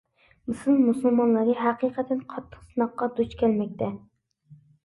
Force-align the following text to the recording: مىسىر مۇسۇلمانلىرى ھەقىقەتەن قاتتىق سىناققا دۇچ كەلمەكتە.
مىسىر 0.51 0.79
مۇسۇلمانلىرى 0.85 1.53
ھەقىقەتەن 1.59 2.25
قاتتىق 2.33 2.65
سىناققا 2.71 3.11
دۇچ 3.21 3.37
كەلمەكتە. 3.43 3.95